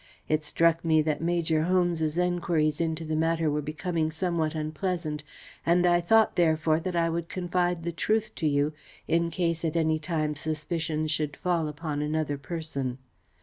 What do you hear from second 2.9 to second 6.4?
the matter were becoming somewhat unpleasant, and I thought,